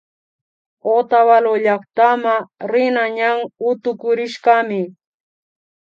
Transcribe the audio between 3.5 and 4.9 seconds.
utukurishkami